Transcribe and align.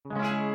Aku 0.00 0.16
tinggalkan 0.16 0.49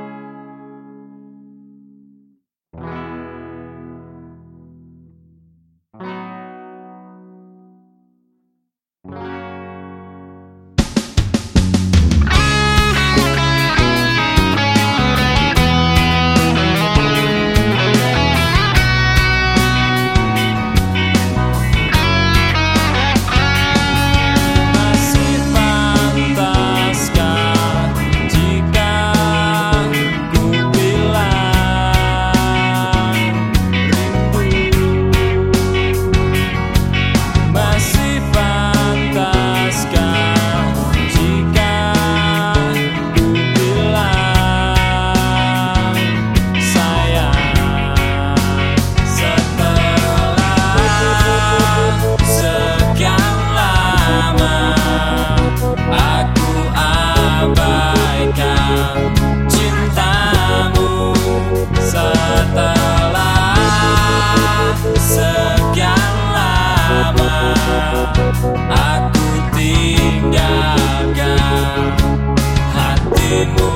llegó. 73.35 73.74